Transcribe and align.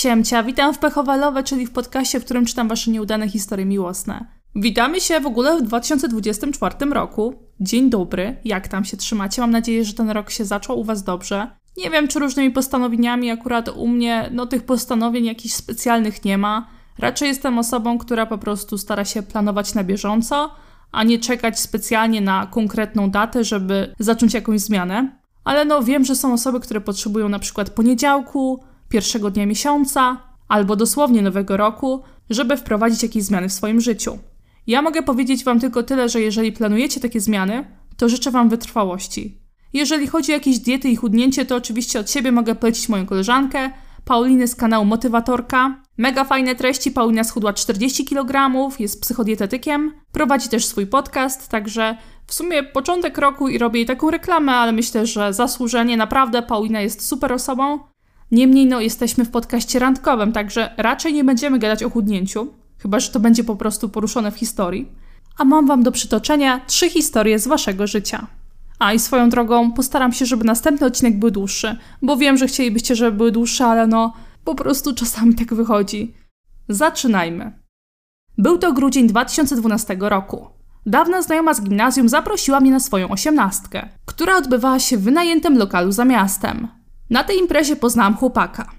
Siemcia, 0.00 0.42
witam 0.42 0.74
w 0.74 0.78
Pechowalowe, 0.78 1.42
czyli 1.42 1.66
w 1.66 1.72
podcaście, 1.72 2.20
w 2.20 2.24
którym 2.24 2.46
czytam 2.46 2.68
wasze 2.68 2.90
nieudane 2.90 3.28
historie 3.28 3.66
miłosne. 3.66 4.26
Witamy 4.54 5.00
się 5.00 5.20
w 5.20 5.26
ogóle 5.26 5.58
w 5.58 5.62
2024 5.62 6.74
roku. 6.90 7.34
Dzień 7.60 7.90
dobry, 7.90 8.36
jak 8.44 8.68
tam 8.68 8.84
się 8.84 8.96
trzymacie? 8.96 9.40
Mam 9.40 9.50
nadzieję, 9.50 9.84
że 9.84 9.94
ten 9.94 10.10
rok 10.10 10.30
się 10.30 10.44
zaczął 10.44 10.80
u 10.80 10.84
was 10.84 11.02
dobrze. 11.02 11.50
Nie 11.76 11.90
wiem, 11.90 12.08
czy 12.08 12.18
różnymi 12.18 12.50
postanowieniami, 12.50 13.30
akurat 13.30 13.68
u 13.68 13.88
mnie, 13.88 14.28
no 14.32 14.46
tych 14.46 14.62
postanowień 14.62 15.24
jakichś 15.24 15.54
specjalnych 15.54 16.24
nie 16.24 16.38
ma. 16.38 16.66
Raczej 16.98 17.28
jestem 17.28 17.58
osobą, 17.58 17.98
która 17.98 18.26
po 18.26 18.38
prostu 18.38 18.78
stara 18.78 19.04
się 19.04 19.22
planować 19.22 19.74
na 19.74 19.84
bieżąco, 19.84 20.50
a 20.92 21.04
nie 21.04 21.18
czekać 21.18 21.60
specjalnie 21.60 22.20
na 22.20 22.46
konkretną 22.46 23.10
datę, 23.10 23.44
żeby 23.44 23.94
zacząć 23.98 24.34
jakąś 24.34 24.60
zmianę. 24.60 25.20
Ale 25.44 25.64
no 25.64 25.82
wiem, 25.82 26.04
że 26.04 26.16
są 26.16 26.32
osoby, 26.32 26.60
które 26.60 26.80
potrzebują 26.80 27.28
na 27.28 27.38
przykład 27.38 27.70
poniedziałku, 27.70 28.69
pierwszego 28.90 29.30
dnia 29.30 29.46
miesiąca 29.46 30.16
albo 30.48 30.76
dosłownie 30.76 31.22
nowego 31.22 31.56
roku, 31.56 32.02
żeby 32.30 32.56
wprowadzić 32.56 33.02
jakieś 33.02 33.22
zmiany 33.22 33.48
w 33.48 33.52
swoim 33.52 33.80
życiu. 33.80 34.18
Ja 34.66 34.82
mogę 34.82 35.02
powiedzieć 35.02 35.44
Wam 35.44 35.60
tylko 35.60 35.82
tyle, 35.82 36.08
że 36.08 36.20
jeżeli 36.20 36.52
planujecie 36.52 37.00
takie 37.00 37.20
zmiany, 37.20 37.64
to 37.96 38.08
życzę 38.08 38.30
Wam 38.30 38.48
wytrwałości. 38.48 39.38
Jeżeli 39.72 40.06
chodzi 40.06 40.32
o 40.32 40.34
jakieś 40.34 40.58
diety 40.58 40.88
i 40.88 40.96
chudnięcie, 40.96 41.44
to 41.44 41.56
oczywiście 41.56 42.00
od 42.00 42.10
siebie 42.10 42.32
mogę 42.32 42.54
polecić 42.54 42.88
moją 42.88 43.06
koleżankę, 43.06 43.70
Paulinę 44.04 44.48
z 44.48 44.56
kanału 44.56 44.84
Motywatorka. 44.84 45.82
Mega 45.98 46.24
fajne 46.24 46.54
treści, 46.54 46.90
Paulina 46.90 47.24
schudła 47.24 47.52
40 47.52 48.04
kg, 48.04 48.50
jest 48.80 49.00
psychodietetykiem, 49.00 49.92
prowadzi 50.12 50.48
też 50.48 50.64
swój 50.64 50.86
podcast, 50.86 51.48
także 51.48 51.96
w 52.26 52.34
sumie 52.34 52.62
początek 52.62 53.18
roku 53.18 53.48
i 53.48 53.58
robię 53.58 53.80
jej 53.80 53.86
taką 53.86 54.10
reklamę, 54.10 54.52
ale 54.52 54.72
myślę, 54.72 55.06
że 55.06 55.32
zasłużenie, 55.32 55.96
naprawdę 55.96 56.42
Paulina 56.42 56.80
jest 56.80 57.06
super 57.06 57.32
osobą. 57.32 57.89
Niemniej 58.30 58.66
no, 58.66 58.80
jesteśmy 58.80 59.24
w 59.24 59.30
podcaście 59.30 59.78
randkowym, 59.78 60.32
także 60.32 60.74
raczej 60.76 61.12
nie 61.12 61.24
będziemy 61.24 61.58
gadać 61.58 61.82
o 61.82 61.90
chudnięciu, 61.90 62.54
chyba 62.78 63.00
że 63.00 63.10
to 63.10 63.20
będzie 63.20 63.44
po 63.44 63.56
prostu 63.56 63.88
poruszone 63.88 64.30
w 64.30 64.36
historii. 64.36 64.88
A 65.38 65.44
mam 65.44 65.66
wam 65.66 65.82
do 65.82 65.92
przytoczenia 65.92 66.60
trzy 66.66 66.90
historie 66.90 67.38
z 67.38 67.48
waszego 67.48 67.86
życia. 67.86 68.26
A 68.78 68.92
i 68.92 68.98
swoją 68.98 69.28
drogą 69.28 69.72
postaram 69.72 70.12
się, 70.12 70.26
żeby 70.26 70.44
następny 70.44 70.86
odcinek 70.86 71.18
był 71.18 71.30
dłuższy, 71.30 71.76
bo 72.02 72.16
wiem, 72.16 72.36
że 72.36 72.46
chcielibyście, 72.46 72.96
żeby 72.96 73.16
były 73.16 73.32
dłuższe, 73.32 73.66
ale 73.66 73.86
no, 73.86 74.12
po 74.44 74.54
prostu 74.54 74.94
czasami 74.94 75.34
tak 75.34 75.54
wychodzi. 75.54 76.14
Zaczynajmy. 76.68 77.52
Był 78.38 78.58
to 78.58 78.72
grudzień 78.72 79.06
2012 79.06 79.96
roku. 80.00 80.46
Dawna 80.86 81.22
znajoma 81.22 81.54
z 81.54 81.62
gimnazjum 81.62 82.08
zaprosiła 82.08 82.60
mnie 82.60 82.70
na 82.70 82.80
swoją 82.80 83.08
osiemnastkę, 83.08 83.88
która 84.04 84.36
odbywała 84.36 84.78
się 84.78 84.96
w 84.96 85.02
wynajętym 85.02 85.58
lokalu 85.58 85.92
za 85.92 86.04
miastem. 86.04 86.79
Na 87.10 87.24
tej 87.24 87.38
imprezie 87.38 87.76
poznałam 87.76 88.16
chłopaka. 88.16 88.70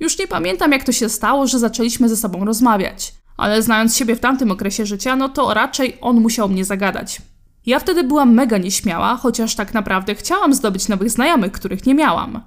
Już 0.00 0.18
nie 0.18 0.26
pamiętam, 0.26 0.72
jak 0.72 0.84
to 0.84 0.92
się 0.92 1.08
stało, 1.08 1.46
że 1.46 1.58
zaczęliśmy 1.58 2.08
ze 2.08 2.16
sobą 2.16 2.44
rozmawiać, 2.44 3.14
ale 3.36 3.62
znając 3.62 3.96
siebie 3.96 4.16
w 4.16 4.20
tamtym 4.20 4.50
okresie 4.50 4.86
życia, 4.86 5.16
no 5.16 5.28
to 5.28 5.54
raczej 5.54 5.98
on 6.00 6.20
musiał 6.20 6.48
mnie 6.48 6.64
zagadać. 6.64 7.22
Ja 7.66 7.78
wtedy 7.78 8.04
byłam 8.04 8.34
mega 8.34 8.58
nieśmiała, 8.58 9.16
chociaż 9.16 9.54
tak 9.54 9.74
naprawdę 9.74 10.14
chciałam 10.14 10.54
zdobyć 10.54 10.88
nowych 10.88 11.10
znajomych, 11.10 11.52
których 11.52 11.86
nie 11.86 11.94
miałam. 11.94 12.42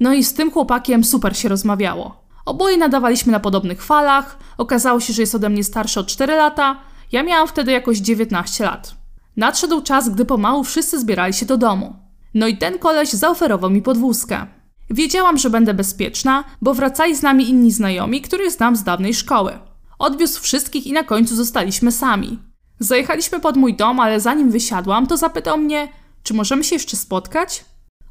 No 0.00 0.14
i 0.14 0.24
z 0.24 0.34
tym 0.34 0.50
chłopakiem 0.50 1.04
super 1.04 1.36
się 1.36 1.48
rozmawiało. 1.48 2.24
Oboje 2.46 2.76
nadawaliśmy 2.76 3.32
na 3.32 3.40
podobnych 3.40 3.82
falach, 3.82 4.38
okazało 4.58 5.00
się, 5.00 5.12
że 5.12 5.22
jest 5.22 5.34
ode 5.34 5.48
mnie 5.48 5.64
starszy 5.64 6.00
o 6.00 6.04
4 6.04 6.36
lata, 6.36 6.76
ja 7.12 7.22
miałam 7.22 7.48
wtedy 7.48 7.72
jakoś 7.72 7.98
19 7.98 8.64
lat. 8.64 8.94
Nadszedł 9.36 9.82
czas, 9.82 10.08
gdy 10.08 10.24
pomału 10.24 10.64
wszyscy 10.64 11.00
zbierali 11.00 11.34
się 11.34 11.46
do 11.46 11.56
domu. 11.56 11.96
No 12.34 12.46
i 12.46 12.58
ten 12.58 12.78
koleś 12.78 13.12
zaoferował 13.12 13.70
mi 13.70 13.82
podwózkę. 13.82 14.46
Wiedziałam, 14.90 15.38
że 15.38 15.50
będę 15.50 15.74
bezpieczna, 15.74 16.44
bo 16.62 16.74
wracali 16.74 17.16
z 17.16 17.22
nami 17.22 17.48
inni 17.50 17.72
znajomi, 17.72 18.20
których 18.20 18.52
znam 18.52 18.76
z 18.76 18.84
dawnej 18.84 19.14
szkoły. 19.14 19.58
Odwiózł 19.98 20.40
wszystkich 20.40 20.86
i 20.86 20.92
na 20.92 21.04
końcu 21.04 21.36
zostaliśmy 21.36 21.92
sami. 21.92 22.38
Zajechaliśmy 22.80 23.40
pod 23.40 23.56
mój 23.56 23.74
dom, 23.74 24.00
ale 24.00 24.20
zanim 24.20 24.50
wysiadłam, 24.50 25.06
to 25.06 25.16
zapytał 25.16 25.58
mnie, 25.58 25.88
czy 26.22 26.34
możemy 26.34 26.64
się 26.64 26.76
jeszcze 26.76 26.96
spotkać? 26.96 27.64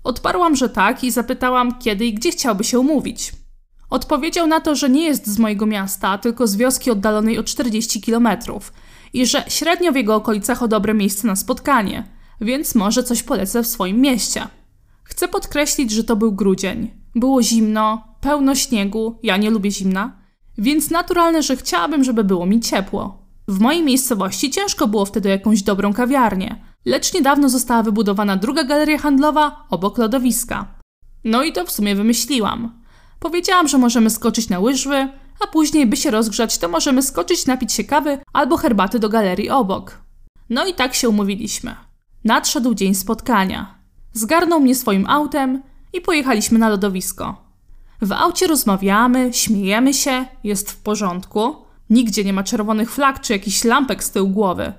Odparłam, 0.03 0.56
że 0.56 0.69
tak 0.69 1.03
i 1.03 1.12
zapytałam, 1.12 1.79
kiedy 1.79 2.06
i 2.06 2.13
gdzie 2.13 2.31
chciałby 2.31 2.63
się 2.63 2.79
umówić. 2.79 3.31
Odpowiedział 3.90 4.47
na 4.47 4.59
to, 4.59 4.75
że 4.75 4.90
nie 4.90 5.06
jest 5.06 5.28
z 5.28 5.40
mojego 5.40 5.66
miasta, 5.66 6.18
tylko 6.18 6.47
z 6.47 6.56
wioski 6.56 6.91
oddalonej 6.91 7.38
o 7.38 7.44
40 7.44 8.02
kilometrów 8.02 8.73
i 9.13 9.25
że 9.25 9.46
średnio 9.47 9.91
w 9.91 9.96
jego 9.96 10.16
okolicach 10.16 10.63
o 10.63 10.68
dobre 10.68 10.94
miejsce 10.94 11.28
na 11.28 11.35
spotkanie, 11.35 12.03
więc 12.41 12.75
może 12.75 13.03
coś 13.03 13.23
polecę 13.23 13.63
w 13.63 13.68
swoim 13.68 14.02
mieście. 14.02 14.47
Chcę 15.09 15.28
podkreślić, 15.28 15.91
że 15.91 16.03
to 16.03 16.16
był 16.16 16.31
grudzień. 16.31 16.91
Było 17.16 17.44
zimno, 17.44 18.16
pełno 18.22 18.56
śniegu, 18.56 19.19
ja 19.23 19.38
nie 19.38 19.50
lubię 19.50 19.72
zimna, 19.72 20.18
więc 20.57 20.91
naturalne, 20.91 21.44
że 21.44 21.56
chciałabym, 21.56 22.03
żeby 22.03 22.23
było 22.23 22.45
mi 22.45 22.59
ciepło. 22.59 23.28
W 23.47 23.59
mojej 23.59 23.84
miejscowości 23.84 24.51
ciężko 24.51 24.88
było 24.88 25.06
wtedy 25.06 25.29
jakąś 25.29 25.62
dobrą 25.62 25.94
kawiarnię, 25.94 26.63
lecz 26.85 27.13
niedawno 27.13 27.50
została 27.50 27.84
wybudowana 27.84 28.38
druga 28.38 28.63
galeria 28.63 28.97
handlowa 28.97 29.66
obok 29.69 29.97
lodowiska. 29.97 30.67
No 31.23 31.44
i 31.44 31.53
to 31.53 31.66
w 31.66 31.72
sumie 31.72 31.96
wymyśliłam. 31.96 32.81
Powiedziałam, 33.19 33.67
że 33.67 33.78
możemy 33.78 34.09
skoczyć 34.09 34.50
na 34.50 34.59
łyżwy, 34.59 35.09
a 35.40 35.47
później, 35.47 35.88
by 35.88 35.97
się 35.97 36.12
rozgrzać, 36.12 36.57
to 36.57 36.69
możemy 36.69 37.03
skoczyć 37.03 37.46
napić 37.46 37.73
się 37.73 37.84
kawy 37.84 38.17
albo 38.34 38.57
herbaty 38.57 39.00
do 39.00 39.09
galerii 39.09 39.50
obok. 39.50 40.01
No 40.50 40.66
i 40.66 40.73
tak 40.73 40.94
się 40.94 41.09
umówiliśmy. 41.09 41.75
Nadszedł 42.23 42.73
dzień 42.73 42.96
spotkania. 42.96 43.77
Zgarnął 44.17 44.59
mnie 44.59 44.75
swoim 44.75 45.09
autem 45.09 45.61
i 45.94 46.01
pojechaliśmy 46.01 46.59
na 46.59 46.69
lodowisko. 46.69 47.35
W 48.01 48.11
aucie 48.11 48.47
rozmawiamy, 48.47 49.33
śmiejemy 49.33 49.94
się, 49.94 50.25
jest 50.44 50.72
w 50.72 50.78
porządku. 50.78 51.55
Nigdzie 51.89 52.23
nie 52.23 52.33
ma 52.33 52.44
czerwonych 52.44 52.91
flag 52.91 53.22
czy 53.22 53.33
jakichś 53.33 53.63
lampek 53.63 54.03
z 54.03 54.11
tyłu 54.11 54.29
głowy. 54.29 54.73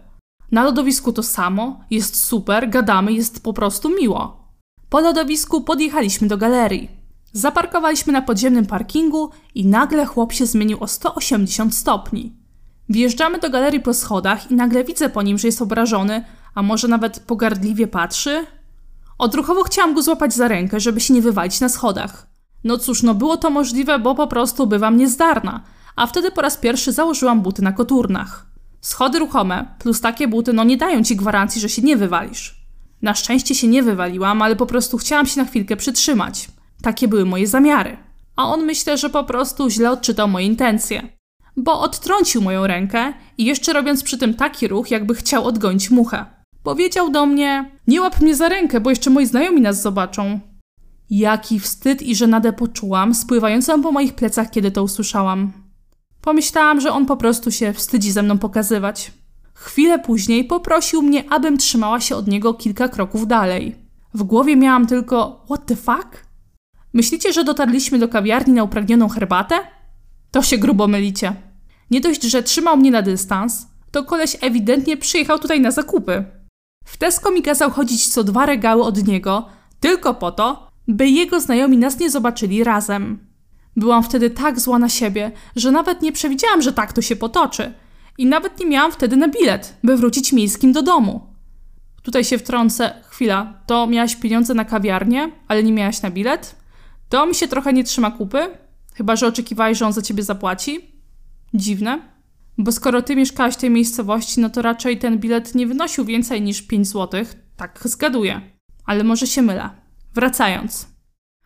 Na 0.52 0.64
lodowisku 0.64 1.12
to 1.12 1.22
samo, 1.22 1.80
jest 1.90 2.24
super, 2.24 2.70
gadamy, 2.70 3.12
jest 3.12 3.42
po 3.42 3.52
prostu 3.52 3.88
miło. 3.88 4.48
Po 4.90 5.00
lodowisku 5.00 5.60
podjechaliśmy 5.60 6.28
do 6.28 6.38
galerii. 6.38 6.90
Zaparkowaliśmy 7.32 8.12
na 8.12 8.22
podziemnym 8.22 8.66
parkingu 8.66 9.30
i 9.54 9.66
nagle 9.66 10.06
chłop 10.06 10.32
się 10.32 10.46
zmienił 10.46 10.78
o 10.80 10.86
180 10.86 11.74
stopni. 11.74 12.32
Wjeżdżamy 12.88 13.38
do 13.38 13.50
galerii 13.50 13.80
po 13.80 13.94
schodach 13.94 14.50
i 14.50 14.54
nagle 14.54 14.84
widzę 14.84 15.08
po 15.08 15.22
nim, 15.22 15.38
że 15.38 15.48
jest 15.48 15.62
obrażony, 15.62 16.24
a 16.54 16.62
może 16.62 16.88
nawet 16.88 17.20
pogardliwie 17.20 17.86
patrzy. 17.86 18.46
Odruchowo 19.18 19.62
chciałam 19.62 19.94
go 19.94 20.02
złapać 20.02 20.34
za 20.34 20.48
rękę, 20.48 20.80
żeby 20.80 21.00
się 21.00 21.14
nie 21.14 21.22
wywalić 21.22 21.60
na 21.60 21.68
schodach. 21.68 22.26
No 22.64 22.78
cóż, 22.78 23.02
no 23.02 23.14
było 23.14 23.36
to 23.36 23.50
możliwe, 23.50 23.98
bo 23.98 24.14
po 24.14 24.26
prostu 24.26 24.66
bywam 24.66 24.96
niezdarna, 24.96 25.64
a 25.96 26.06
wtedy 26.06 26.30
po 26.30 26.42
raz 26.42 26.56
pierwszy 26.56 26.92
założyłam 26.92 27.40
buty 27.40 27.62
na 27.62 27.72
koturnach. 27.72 28.46
Schody 28.80 29.18
ruchome, 29.18 29.74
plus 29.78 30.00
takie 30.00 30.28
buty, 30.28 30.52
no 30.52 30.64
nie 30.64 30.76
dają 30.76 31.04
ci 31.04 31.16
gwarancji, 31.16 31.60
że 31.60 31.68
się 31.68 31.82
nie 31.82 31.96
wywalisz. 31.96 32.58
Na 33.02 33.14
szczęście 33.14 33.54
się 33.54 33.68
nie 33.68 33.82
wywaliłam, 33.82 34.42
ale 34.42 34.56
po 34.56 34.66
prostu 34.66 34.98
chciałam 34.98 35.26
się 35.26 35.40
na 35.40 35.46
chwilkę 35.46 35.76
przytrzymać. 35.76 36.48
Takie 36.82 37.08
były 37.08 37.24
moje 37.24 37.46
zamiary. 37.46 37.96
A 38.36 38.44
on 38.44 38.64
myślę, 38.64 38.98
że 38.98 39.10
po 39.10 39.24
prostu 39.24 39.70
źle 39.70 39.90
odczytał 39.90 40.28
moje 40.28 40.46
intencje. 40.46 41.08
Bo 41.56 41.80
odtrącił 41.80 42.42
moją 42.42 42.66
rękę 42.66 43.12
i 43.38 43.44
jeszcze 43.44 43.72
robiąc 43.72 44.02
przy 44.02 44.18
tym 44.18 44.34
taki 44.34 44.68
ruch, 44.68 44.90
jakby 44.90 45.14
chciał 45.14 45.44
odgonić 45.44 45.90
muchę. 45.90 46.26
Powiedział 46.62 47.10
do 47.10 47.26
mnie: 47.26 47.70
Nie 47.88 48.00
łap 48.00 48.20
mnie 48.20 48.36
za 48.36 48.48
rękę, 48.48 48.80
bo 48.80 48.90
jeszcze 48.90 49.10
moi 49.10 49.26
znajomi 49.26 49.60
nas 49.60 49.82
zobaczą. 49.82 50.40
Jaki 51.10 51.60
wstyd 51.60 52.02
i 52.02 52.16
żenadę 52.16 52.52
poczułam, 52.52 53.14
spływającą 53.14 53.82
po 53.82 53.92
moich 53.92 54.14
plecach, 54.14 54.50
kiedy 54.50 54.70
to 54.70 54.82
usłyszałam. 54.82 55.52
Pomyślałam, 56.20 56.80
że 56.80 56.92
on 56.92 57.06
po 57.06 57.16
prostu 57.16 57.50
się 57.50 57.72
wstydzi 57.72 58.12
ze 58.12 58.22
mną 58.22 58.38
pokazywać. 58.38 59.12
Chwilę 59.54 59.98
później 59.98 60.44
poprosił 60.44 61.02
mnie, 61.02 61.24
abym 61.30 61.58
trzymała 61.58 62.00
się 62.00 62.16
od 62.16 62.26
niego 62.26 62.54
kilka 62.54 62.88
kroków 62.88 63.26
dalej. 63.26 63.76
W 64.14 64.22
głowie 64.22 64.56
miałam 64.56 64.86
tylko: 64.86 65.44
What 65.46 65.66
the 65.66 65.76
fuck? 65.76 66.26
Myślicie, 66.92 67.32
że 67.32 67.44
dotarliśmy 67.44 67.98
do 67.98 68.08
kawiarni 68.08 68.54
na 68.54 68.62
upragnioną 68.62 69.08
herbatę? 69.08 69.58
To 70.30 70.42
się 70.42 70.58
grubo 70.58 70.88
mylicie. 70.88 71.32
Nie 71.90 72.00
dość, 72.00 72.22
że 72.22 72.42
trzymał 72.42 72.76
mnie 72.76 72.90
na 72.90 73.02
dystans, 73.02 73.66
to 73.90 74.04
koleś 74.04 74.36
ewidentnie 74.40 74.96
przyjechał 74.96 75.38
tutaj 75.38 75.60
na 75.60 75.70
zakupy. 75.70 76.37
W 76.88 76.96
Tesco 76.96 77.30
mi 77.30 77.42
kazał 77.42 77.70
chodzić 77.70 78.08
co 78.08 78.24
dwa 78.24 78.46
regały 78.46 78.82
od 78.82 79.06
niego, 79.06 79.46
tylko 79.80 80.14
po 80.14 80.32
to, 80.32 80.70
by 80.88 81.08
jego 81.08 81.40
znajomi 81.40 81.78
nas 81.78 81.98
nie 81.98 82.10
zobaczyli 82.10 82.64
razem. 82.64 83.18
Byłam 83.76 84.02
wtedy 84.02 84.30
tak 84.30 84.60
zła 84.60 84.78
na 84.78 84.88
siebie, 84.88 85.32
że 85.56 85.70
nawet 85.70 86.02
nie 86.02 86.12
przewidziałam, 86.12 86.62
że 86.62 86.72
tak 86.72 86.92
to 86.92 87.02
się 87.02 87.16
potoczy. 87.16 87.72
I 88.18 88.26
nawet 88.26 88.60
nie 88.60 88.66
miałam 88.66 88.92
wtedy 88.92 89.16
na 89.16 89.28
bilet, 89.28 89.76
by 89.84 89.96
wrócić 89.96 90.32
miejskim 90.32 90.72
do 90.72 90.82
domu. 90.82 91.20
Tutaj 92.02 92.24
się 92.24 92.38
wtrącę, 92.38 92.94
chwila, 93.08 93.60
to 93.66 93.86
miałaś 93.86 94.16
pieniądze 94.16 94.54
na 94.54 94.64
kawiarnię, 94.64 95.32
ale 95.48 95.62
nie 95.62 95.72
miałaś 95.72 96.02
na 96.02 96.10
bilet? 96.10 96.56
To 97.08 97.26
mi 97.26 97.34
się 97.34 97.48
trochę 97.48 97.72
nie 97.72 97.84
trzyma 97.84 98.10
kupy, 98.10 98.58
chyba 98.94 99.16
że 99.16 99.26
oczekiwałeś, 99.26 99.78
że 99.78 99.86
on 99.86 99.92
za 99.92 100.02
ciebie 100.02 100.22
zapłaci. 100.22 100.80
Dziwne. 101.54 102.17
Bo 102.58 102.72
skoro 102.72 103.02
ty 103.02 103.16
mieszkałaś 103.16 103.54
w 103.54 103.56
tej 103.56 103.70
miejscowości, 103.70 104.40
no 104.40 104.50
to 104.50 104.62
raczej 104.62 104.98
ten 104.98 105.18
bilet 105.18 105.54
nie 105.54 105.66
wynosił 105.66 106.04
więcej 106.04 106.42
niż 106.42 106.62
5 106.62 106.88
zł. 106.88 107.24
Tak 107.56 107.80
zgaduję. 107.84 108.40
Ale 108.84 109.04
może 109.04 109.26
się 109.26 109.42
mylę. 109.42 109.70
Wracając. 110.14 110.88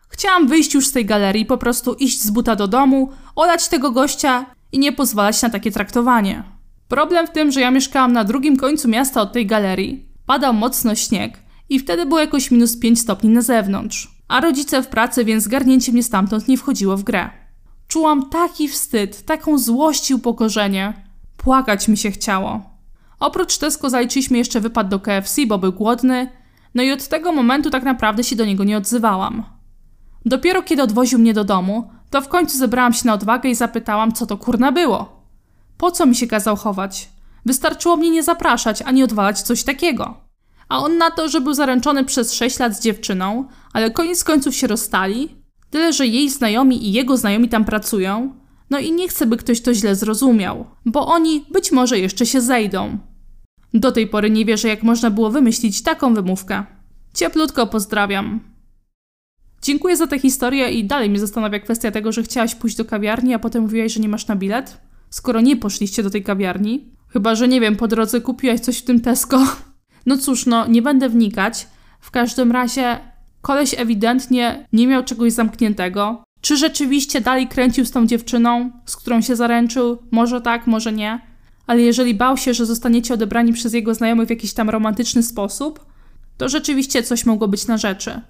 Chciałam 0.09 0.47
wyjść 0.47 0.73
już 0.73 0.87
z 0.87 0.91
tej 0.91 1.05
galerii, 1.05 1.45
po 1.45 1.57
prostu 1.57 1.93
iść 1.93 2.21
z 2.21 2.29
buta 2.29 2.55
do 2.55 2.67
domu, 2.67 3.11
olać 3.35 3.67
tego 3.67 3.91
gościa 3.91 4.45
i 4.71 4.79
nie 4.79 4.91
pozwalać 4.91 5.41
na 5.41 5.49
takie 5.49 5.71
traktowanie. 5.71 6.43
Problem 6.87 7.27
w 7.27 7.31
tym, 7.31 7.51
że 7.51 7.61
ja 7.61 7.71
mieszkałam 7.71 8.13
na 8.13 8.23
drugim 8.23 8.57
końcu 8.57 8.87
miasta 8.87 9.21
od 9.21 9.33
tej 9.33 9.45
galerii. 9.45 10.09
Padał 10.25 10.53
mocno 10.53 10.95
śnieg 10.95 11.39
i 11.69 11.79
wtedy 11.79 12.05
było 12.05 12.19
jakoś 12.19 12.51
minus 12.51 12.79
5 12.79 12.99
stopni 12.99 13.29
na 13.29 13.41
zewnątrz. 13.41 14.11
A 14.27 14.41
rodzice 14.41 14.83
w 14.83 14.87
pracy, 14.87 15.25
więc 15.25 15.43
zgarnięcie 15.43 15.91
mnie 15.91 16.03
stamtąd 16.03 16.47
nie 16.47 16.57
wchodziło 16.57 16.97
w 16.97 17.03
grę. 17.03 17.29
Czułam 17.87 18.29
taki 18.29 18.67
wstyd, 18.67 19.25
taką 19.25 19.57
złość 19.57 20.09
i 20.09 20.13
upokorzenie. 20.13 21.02
Płakać 21.43 21.87
mi 21.87 21.97
się 21.97 22.11
chciało. 22.11 22.61
Oprócz 23.19 23.57
Tesco 23.57 23.89
zaliczyliśmy 23.89 24.37
jeszcze 24.37 24.61
wypad 24.61 24.87
do 24.87 24.99
KFC, 24.99 25.45
bo 25.47 25.57
był 25.57 25.73
głodny, 25.73 26.29
no 26.75 26.83
i 26.83 26.91
od 26.91 27.07
tego 27.07 27.31
momentu 27.31 27.69
tak 27.69 27.83
naprawdę 27.83 28.23
się 28.23 28.35
do 28.35 28.45
niego 28.45 28.63
nie 28.63 28.77
odzywałam. 28.77 29.43
Dopiero 30.25 30.63
kiedy 30.63 30.83
odwoził 30.83 31.19
mnie 31.19 31.33
do 31.33 31.43
domu, 31.43 31.89
to 32.09 32.21
w 32.21 32.27
końcu 32.27 32.57
zebrałam 32.57 32.93
się 32.93 33.07
na 33.07 33.13
odwagę 33.13 33.49
i 33.49 33.55
zapytałam, 33.55 34.11
co 34.11 34.25
to 34.25 34.37
kurna 34.37 34.71
było. 34.71 35.23
Po 35.77 35.91
co 35.91 36.05
mi 36.05 36.15
się 36.15 36.27
kazał 36.27 36.55
chować? 36.55 37.09
Wystarczyło 37.45 37.97
mnie 37.97 38.09
nie 38.09 38.23
zapraszać, 38.23 38.81
ani 38.81 39.03
odwalać 39.03 39.41
coś 39.41 39.63
takiego. 39.63 40.17
A 40.69 40.79
on 40.79 40.97
na 40.97 41.11
to, 41.11 41.29
że 41.29 41.41
był 41.41 41.53
zaręczony 41.53 42.03
przez 42.03 42.33
6 42.33 42.59
lat 42.59 42.75
z 42.75 42.81
dziewczyną, 42.81 43.47
ale 43.73 43.91
koniec 43.91 44.23
końców 44.23 44.55
się 44.55 44.67
rozstali, 44.67 45.35
tyle 45.69 45.93
że 45.93 46.07
jej 46.07 46.29
znajomi 46.29 46.87
i 46.87 46.93
jego 46.93 47.17
znajomi 47.17 47.49
tam 47.49 47.65
pracują, 47.65 48.42
no 48.69 48.79
i 48.79 48.91
nie 48.91 49.07
chcę, 49.07 49.25
by 49.25 49.37
ktoś 49.37 49.61
to 49.61 49.73
źle 49.73 49.95
zrozumiał, 49.95 50.65
bo 50.85 51.07
oni 51.07 51.45
być 51.51 51.71
może 51.71 51.99
jeszcze 51.99 52.25
się 52.25 52.41
zejdą. 52.41 52.97
Do 53.73 53.91
tej 53.91 54.07
pory 54.07 54.29
nie 54.29 54.45
wierzę, 54.45 54.67
jak 54.67 54.83
można 54.83 55.09
było 55.11 55.29
wymyślić 55.29 55.83
taką 55.83 56.13
wymówkę. 56.13 56.63
Cieplutko 57.13 57.67
pozdrawiam. 57.67 58.39
Dziękuję 59.61 59.97
za 59.97 60.07
tę 60.07 60.19
historię 60.19 60.71
i 60.71 60.83
dalej 60.83 61.09
mnie 61.09 61.19
zastanawia 61.19 61.59
kwestia 61.59 61.91
tego, 61.91 62.11
że 62.11 62.23
chciałaś 62.23 62.55
pójść 62.55 62.77
do 62.77 62.85
kawiarni, 62.85 63.33
a 63.33 63.39
potem 63.39 63.63
mówiłaś, 63.63 63.93
że 63.93 63.99
nie 63.99 64.09
masz 64.09 64.27
na 64.27 64.35
bilet. 64.35 64.77
Skoro 65.09 65.41
nie 65.41 65.57
poszliście 65.57 66.03
do 66.03 66.09
tej 66.09 66.23
kawiarni, 66.23 66.91
chyba 67.09 67.35
że 67.35 67.47
nie 67.47 67.61
wiem, 67.61 67.75
po 67.75 67.87
drodze 67.87 68.21
kupiłaś 68.21 68.59
coś 68.59 68.77
w 68.77 68.83
tym 68.83 69.01
Tesco. 69.01 69.45
No 70.05 70.17
cóż, 70.17 70.45
no 70.45 70.67
nie 70.67 70.81
będę 70.81 71.09
wnikać. 71.09 71.67
W 71.99 72.11
każdym 72.11 72.51
razie 72.51 72.99
koleś 73.41 73.75
ewidentnie 73.77 74.67
nie 74.73 74.87
miał 74.87 75.03
czegoś 75.03 75.33
zamkniętego. 75.33 76.23
Czy 76.43 76.57
rzeczywiście 76.57 77.21
dalej 77.21 77.47
kręcił 77.47 77.85
z 77.85 77.91
tą 77.91 78.07
dziewczyną, 78.07 78.71
z 78.85 78.95
którą 78.95 79.21
się 79.21 79.35
zaręczył? 79.35 79.97
Może 80.11 80.41
tak, 80.41 80.67
może 80.67 80.93
nie. 80.93 81.21
Ale 81.67 81.81
jeżeli 81.81 82.13
bał 82.13 82.37
się, 82.37 82.53
że 82.53 82.65
zostaniecie 82.65 83.13
odebrani 83.13 83.53
przez 83.53 83.73
jego 83.73 83.93
znajomych 83.93 84.27
w 84.27 84.29
jakiś 84.29 84.53
tam 84.53 84.69
romantyczny 84.69 85.23
sposób, 85.23 85.85
to 86.37 86.49
rzeczywiście 86.49 87.03
coś 87.03 87.25
mogło 87.25 87.47
być 87.47 87.67
na 87.67 87.77
rzeczy. 87.77 88.21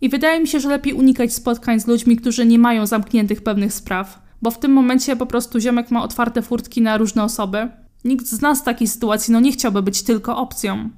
I 0.00 0.08
wydaje 0.08 0.40
mi 0.40 0.48
się, 0.48 0.60
że 0.60 0.68
lepiej 0.68 0.92
unikać 0.92 1.34
spotkań 1.34 1.80
z 1.80 1.86
ludźmi, 1.86 2.16
którzy 2.16 2.46
nie 2.46 2.58
mają 2.58 2.86
zamkniętych 2.86 3.42
pewnych 3.42 3.72
spraw, 3.72 4.22
bo 4.42 4.50
w 4.50 4.58
tym 4.58 4.72
momencie 4.72 5.16
po 5.16 5.26
prostu 5.26 5.60
ziomek 5.60 5.90
ma 5.90 6.02
otwarte 6.02 6.42
furtki 6.42 6.82
na 6.82 6.96
różne 6.96 7.24
osoby. 7.24 7.68
Nikt 8.04 8.26
z 8.26 8.40
nas 8.40 8.60
w 8.60 8.64
takiej 8.64 8.88
sytuacji 8.88 9.32
no 9.32 9.40
nie 9.40 9.52
chciałby 9.52 9.82
być 9.82 10.02
tylko 10.02 10.36
opcją. 10.36 10.90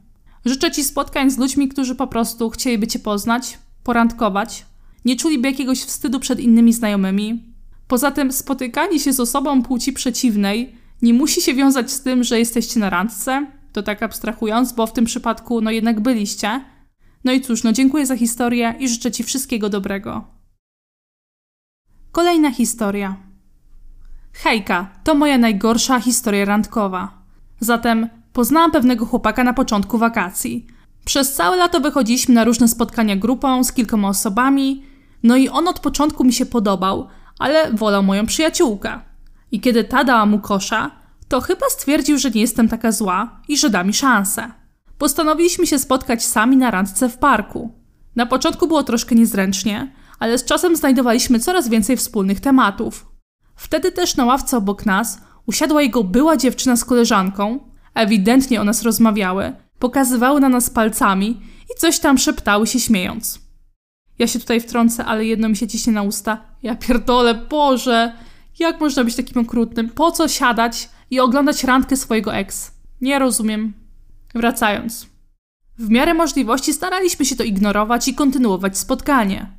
Życzę 0.44 0.70
Ci 0.70 0.84
spotkań 0.84 1.30
z 1.30 1.38
ludźmi, 1.38 1.68
którzy 1.68 1.94
po 1.94 2.06
prostu 2.06 2.50
chcieliby 2.50 2.86
Cię 2.86 2.98
poznać, 2.98 3.58
porandkować, 3.84 4.66
nie 5.06 5.16
czuliby 5.16 5.48
jakiegoś 5.48 5.80
wstydu 5.82 6.20
przed 6.20 6.40
innymi 6.40 6.72
znajomymi. 6.72 7.42
Poza 7.88 8.10
tym 8.10 8.32
spotykanie 8.32 8.98
się 8.98 9.12
z 9.12 9.20
osobą 9.20 9.62
płci 9.62 9.92
przeciwnej 9.92 10.74
nie 11.02 11.14
musi 11.14 11.42
się 11.42 11.54
wiązać 11.54 11.90
z 11.90 12.02
tym, 12.02 12.24
że 12.24 12.38
jesteście 12.38 12.80
na 12.80 12.90
randce, 12.90 13.46
to 13.72 13.82
tak 13.82 14.02
abstrahując, 14.02 14.72
bo 14.72 14.86
w 14.86 14.92
tym 14.92 15.04
przypadku 15.04 15.60
no 15.60 15.70
jednak 15.70 16.00
byliście. 16.00 16.64
No 17.24 17.32
i 17.32 17.40
cóż, 17.40 17.62
no 17.62 17.72
dziękuję 17.72 18.06
za 18.06 18.16
historię 18.16 18.74
i 18.78 18.88
życzę 18.88 19.10
Ci 19.10 19.24
wszystkiego 19.24 19.68
dobrego. 19.68 20.24
Kolejna 22.12 22.50
historia. 22.50 23.16
Hejka, 24.32 24.90
to 25.04 25.14
moja 25.14 25.38
najgorsza 25.38 26.00
historia 26.00 26.44
randkowa. 26.44 27.22
Zatem 27.60 28.08
poznałam 28.32 28.70
pewnego 28.70 29.06
chłopaka 29.06 29.44
na 29.44 29.52
początku 29.52 29.98
wakacji. 29.98 30.66
Przez 31.04 31.34
całe 31.34 31.56
lato 31.56 31.80
wychodziliśmy 31.80 32.34
na 32.34 32.44
różne 32.44 32.68
spotkania 32.68 33.16
grupą 33.16 33.64
z 33.64 33.72
kilkoma 33.72 34.08
osobami, 34.08 34.82
no 35.22 35.36
i 35.36 35.48
on 35.48 35.68
od 35.68 35.80
początku 35.80 36.24
mi 36.24 36.32
się 36.32 36.46
podobał, 36.46 37.08
ale 37.38 37.72
wolał 37.72 38.02
moją 38.02 38.26
przyjaciółkę. 38.26 39.00
I 39.52 39.60
kiedy 39.60 39.84
ta 39.84 40.04
dała 40.04 40.26
mu 40.26 40.38
kosza, 40.38 40.90
to 41.28 41.40
chyba 41.40 41.66
stwierdził, 41.70 42.18
że 42.18 42.30
nie 42.30 42.40
jestem 42.40 42.68
taka 42.68 42.92
zła 42.92 43.40
i 43.48 43.58
że 43.58 43.70
da 43.70 43.84
mi 43.84 43.94
szansę. 43.94 44.50
Postanowiliśmy 44.98 45.66
się 45.66 45.78
spotkać 45.78 46.24
sami 46.24 46.56
na 46.56 46.70
randce 46.70 47.08
w 47.08 47.18
parku. 47.18 47.74
Na 48.16 48.26
początku 48.26 48.68
było 48.68 48.82
troszkę 48.82 49.14
niezręcznie, 49.14 49.92
ale 50.18 50.38
z 50.38 50.44
czasem 50.44 50.76
znajdowaliśmy 50.76 51.40
coraz 51.40 51.68
więcej 51.68 51.96
wspólnych 51.96 52.40
tematów. 52.40 53.06
Wtedy 53.56 53.92
też 53.92 54.16
na 54.16 54.24
ławce 54.24 54.56
obok 54.56 54.86
nas 54.86 55.20
usiadła 55.46 55.82
jego 55.82 56.04
była 56.04 56.36
dziewczyna 56.36 56.76
z 56.76 56.84
koleżanką, 56.84 57.70
ewidentnie 57.94 58.60
o 58.60 58.64
nas 58.64 58.82
rozmawiały, 58.82 59.52
pokazywały 59.78 60.40
na 60.40 60.48
nas 60.48 60.70
palcami 60.70 61.40
i 61.70 61.80
coś 61.80 61.98
tam 61.98 62.18
szeptały 62.18 62.66
się 62.66 62.80
śmiejąc. 62.80 63.45
Ja 64.18 64.26
się 64.26 64.38
tutaj 64.38 64.60
wtrącę, 64.60 65.04
ale 65.04 65.24
jedno 65.24 65.48
mi 65.48 65.56
się 65.56 65.68
ciśnie 65.68 65.92
na 65.92 66.02
usta. 66.02 66.44
Ja 66.62 66.76
pierdolę, 66.76 67.34
Boże! 67.34 68.12
Jak 68.58 68.80
można 68.80 69.04
być 69.04 69.16
takim 69.16 69.42
okrutnym? 69.42 69.90
Po 69.90 70.12
co 70.12 70.28
siadać 70.28 70.88
i 71.10 71.20
oglądać 71.20 71.64
randkę 71.64 71.96
swojego 71.96 72.34
ex? 72.34 72.70
Nie 73.00 73.18
rozumiem. 73.18 73.72
Wracając. 74.34 75.06
W 75.78 75.90
miarę 75.90 76.14
możliwości 76.14 76.72
staraliśmy 76.72 77.24
się 77.24 77.36
to 77.36 77.44
ignorować 77.44 78.08
i 78.08 78.14
kontynuować 78.14 78.78
spotkanie. 78.78 79.52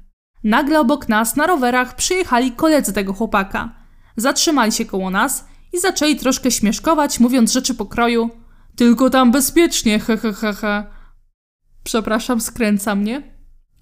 Nagle 0.43 0.79
obok 0.79 1.09
nas 1.09 1.35
na 1.35 1.47
rowerach 1.47 1.95
przyjechali 1.95 2.51
koledzy 2.51 2.93
tego 2.93 3.13
chłopaka. 3.13 3.75
Zatrzymali 4.15 4.71
się 4.71 4.85
koło 4.85 5.09
nas 5.09 5.47
i 5.73 5.79
zaczęli 5.79 6.15
troszkę 6.15 6.51
śmieszkować, 6.51 7.19
mówiąc 7.19 7.51
rzeczy 7.51 7.73
pokroju 7.73 8.29
Tylko 8.75 9.09
tam 9.09 9.31
bezpiecznie, 9.31 9.99
he 9.99 10.17
he 10.17 10.33
he 10.33 10.53
he. 10.53 10.85
Przepraszam, 11.83 12.41
skręca 12.41 12.95
mnie. 12.95 13.36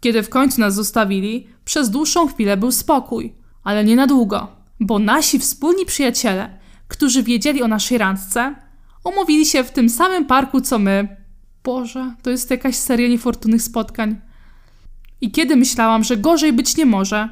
Kiedy 0.06 0.24
w 0.24 0.30
końcu 0.30 0.62
nas 0.62 0.75
zostawili, 0.75 1.48
przez 1.63 1.90
dłuższą 1.90 2.28
chwilę 2.28 2.57
był 2.57 2.72
spokój, 2.72 3.36
ale 3.63 3.84
nie 3.84 3.96
na 3.96 4.07
długo, 4.07 4.48
bo 4.80 5.00
nasi 5.00 5.40
wspólni 5.40 5.86
przyjaciele, 5.86 6.60
którzy 6.88 7.24
wiedzieli 7.24 7.62
o 7.63 7.68
naszej 7.68 7.98
randce, 7.98 8.56
umówili 9.04 9.46
się 9.46 9.63
w 9.63 9.72
tym 9.72 9.90
samym 9.90 10.25
parku 10.25 10.62
co 10.62 10.80
my. 10.80 11.18
Boże, 11.63 12.16
to 12.22 12.30
jest 12.30 12.52
jakaś 12.52 12.75
seria 12.75 13.07
niefortunnych 13.07 13.62
spotkań. 13.62 14.22
I 15.22 15.31
kiedy 15.31 15.56
myślałam, 15.56 16.04
że 16.04 16.18
gorzej 16.18 16.54
być 16.54 16.78
nie 16.78 16.86
może, 16.86 17.30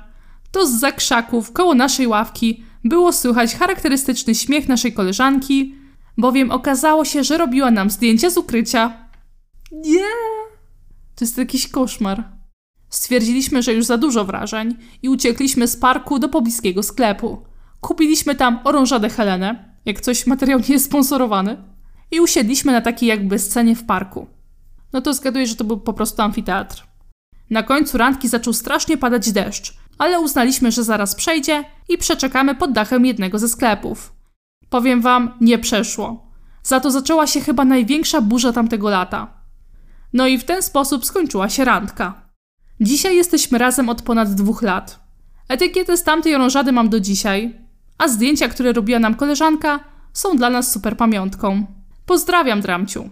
to 0.52 0.68
z 0.68 0.72
za 0.72 0.92
krzaków 0.92 1.52
koło 1.52 1.75
naszej 1.75 2.08
ławki 2.08 2.64
było 2.84 3.14
słychać 3.14 3.56
charakterystyczny 3.56 4.36
śmiech 4.36 4.68
naszej 4.68 4.94
koleżanki, 4.94 5.75
bowiem 6.18 6.51
okazało 6.51 7.06
się, 7.06 7.24
że 7.24 7.38
robiła 7.38 7.72
nam 7.72 7.89
zdjęcia 7.89 8.30
z 8.30 8.38
ukrycia. 8.38 9.08
Nie! 9.72 10.13
To 11.15 11.25
jest 11.25 11.38
jakiś 11.38 11.68
koszmar. 11.68 12.43
Stwierdziliśmy, 12.94 13.64
że 13.64 13.74
już 13.74 13.86
za 13.86 13.98
dużo 13.98 14.26
wrażeń 14.26 14.76
i 15.02 15.10
uciekliśmy 15.10 15.68
z 15.68 15.78
parku 15.78 16.20
do 16.20 16.30
pobliskiego 16.30 16.84
sklepu. 16.84 17.44
Kupiliśmy 17.82 18.36
tam 18.36 18.60
orążadę 18.64 19.10
Helenę, 19.10 19.76
jak 19.86 20.02
coś 20.02 20.28
materiał 20.28 20.60
nie 20.60 20.74
jest 20.74 20.86
sponsorowany, 20.86 21.58
i 22.12 22.20
usiedliśmy 22.20 22.72
na 22.72 22.82
takiej 22.82 23.10
jakby 23.10 23.40
scenie 23.40 23.76
w 23.76 23.86
parku. 23.86 24.28
No 24.94 25.02
to 25.02 25.14
zgaduję, 25.14 25.48
że 25.48 25.56
to 25.56 25.64
był 25.64 25.80
po 25.80 25.94
prostu 25.94 26.22
amfiteatr. 26.22 26.84
Na 27.50 27.64
końcu 27.64 27.98
randki 27.98 28.28
zaczął 28.28 28.54
strasznie 28.54 28.98
padać 28.98 29.32
deszcz, 29.32 29.78
ale 29.98 30.20
uznaliśmy, 30.20 30.72
że 30.72 30.84
zaraz 30.84 31.16
przejdzie 31.16 31.64
i 31.90 31.98
przeczekamy 31.98 32.56
pod 32.56 32.72
dachem 32.72 33.06
jednego 33.06 33.40
ze 33.40 33.50
sklepów. 33.50 34.14
Powiem 34.70 35.02
wam, 35.02 35.32
nie 35.42 35.60
przeszło. 35.60 36.32
Za 36.64 36.80
to 36.80 36.92
zaczęła 36.92 37.28
się 37.28 37.42
chyba 37.42 37.66
największa 37.66 38.22
burza 38.22 38.54
tamtego 38.54 38.90
lata. 38.90 39.34
No 40.14 40.28
i 40.28 40.38
w 40.38 40.44
ten 40.44 40.64
sposób 40.64 41.06
skończyła 41.06 41.50
się 41.50 41.66
randka. 41.66 42.23
Dzisiaj 42.80 43.15
jesteśmy 43.15 43.58
razem 43.58 43.89
od 43.89 44.01
ponad 44.01 44.34
dwóch 44.34 44.62
lat. 44.62 45.00
Etykietę 45.50 45.98
z 45.98 46.03
tamtej 46.03 46.36
orążady 46.36 46.72
mam 46.72 46.89
do 46.89 47.00
dzisiaj, 47.00 47.60
a 47.98 48.08
zdjęcia, 48.08 48.48
które 48.48 48.74
robiła 48.74 49.00
nam 49.00 49.15
koleżanka, 49.15 49.80
są 50.13 50.38
dla 50.38 50.50
nas 50.50 50.72
super 50.72 50.98
pamiątką. 50.98 51.65
Pozdrawiam, 52.06 52.62
Dramciu. 52.62 53.10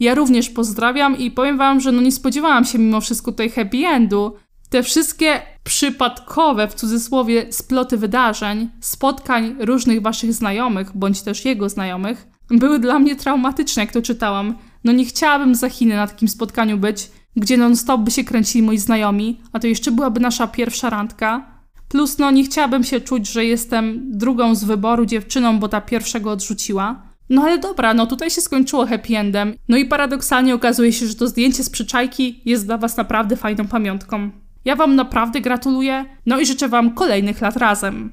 Ja 0.00 0.14
również 0.14 0.50
pozdrawiam 0.50 1.18
i 1.18 1.30
powiem 1.30 1.58
wam, 1.58 1.80
że 1.80 1.92
no 1.92 2.00
nie 2.00 2.12
spodziewałam 2.12 2.64
się 2.64 2.78
mimo 2.78 3.00
wszystko 3.00 3.32
tej 3.32 3.50
happy 3.50 3.86
endu. 3.86 4.36
Te 4.70 4.82
wszystkie 4.82 5.42
przypadkowe, 5.64 6.68
w 6.68 6.74
cudzysłowie, 6.74 7.52
sploty 7.52 7.96
wydarzeń, 7.96 8.70
spotkań 8.80 9.56
różnych 9.60 10.02
waszych 10.02 10.32
znajomych, 10.32 10.96
bądź 10.96 11.22
też 11.22 11.44
jego 11.44 11.68
znajomych, 11.68 12.26
były 12.50 12.78
dla 12.78 12.98
mnie 12.98 13.16
traumatyczne, 13.16 13.82
jak 13.82 13.92
to 13.92 14.02
czytałam. 14.02 14.58
No 14.84 14.92
nie 14.92 15.04
chciałabym 15.04 15.54
za 15.54 15.70
Chiny 15.70 15.96
na 15.96 16.06
takim 16.06 16.28
spotkaniu 16.28 16.78
być, 16.78 17.10
gdzie 17.38 17.56
non-stop 17.56 18.00
by 18.00 18.10
się 18.10 18.24
kręcili 18.24 18.66
moi 18.66 18.78
znajomi, 18.78 19.40
a 19.52 19.58
to 19.58 19.66
jeszcze 19.66 19.90
byłaby 19.90 20.20
nasza 20.20 20.46
pierwsza 20.46 20.90
randka. 20.90 21.58
Plus, 21.88 22.18
no 22.18 22.30
nie 22.30 22.44
chciałabym 22.44 22.84
się 22.84 23.00
czuć, 23.00 23.28
że 23.28 23.44
jestem 23.44 24.02
drugą 24.10 24.54
z 24.54 24.64
wyboru 24.64 25.06
dziewczyną, 25.06 25.58
bo 25.58 25.68
ta 25.68 25.80
pierwszego 25.80 26.30
odrzuciła. 26.30 27.02
No 27.30 27.42
ale 27.42 27.58
dobra, 27.58 27.94
no 27.94 28.06
tutaj 28.06 28.30
się 28.30 28.40
skończyło 28.40 28.86
happy 28.86 29.16
endem. 29.16 29.54
No 29.68 29.76
i 29.76 29.86
paradoksalnie 29.86 30.54
okazuje 30.54 30.92
się, 30.92 31.06
że 31.06 31.14
to 31.14 31.28
zdjęcie 31.28 31.64
z 31.64 31.70
przyczajki 31.70 32.40
jest 32.44 32.66
dla 32.66 32.78
was 32.78 32.96
naprawdę 32.96 33.36
fajną 33.36 33.66
pamiątką. 33.68 34.30
Ja 34.64 34.76
Wam 34.76 34.96
naprawdę 34.96 35.40
gratuluję, 35.40 36.04
no 36.26 36.40
i 36.40 36.46
życzę 36.46 36.68
Wam 36.68 36.94
kolejnych 36.94 37.40
lat 37.40 37.56
razem. 37.56 38.12